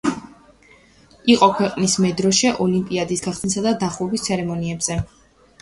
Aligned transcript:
იყო 1.33 1.49
ქვეყნის 1.59 1.97
მედროშე 2.05 2.53
ოლიმპიადის 2.65 3.23
გახსნისა 3.27 3.67
და 3.67 3.75
დახურვის 3.85 4.25
ცერემონიებზე. 4.31 4.99